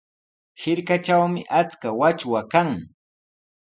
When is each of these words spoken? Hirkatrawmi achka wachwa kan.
Hirkatrawmi 0.61 1.41
achka 1.59 1.89
wachwa 1.99 2.41
kan. 2.51 2.69